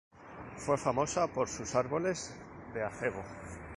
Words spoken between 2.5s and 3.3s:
de acebo.